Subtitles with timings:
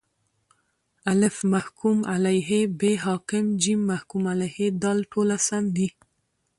[1.11, 5.89] الف: محکوم علیه ب: حاکم ج: محکوم علیه د: ټوله سم دي